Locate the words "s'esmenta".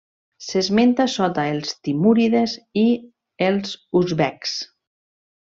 0.43-1.05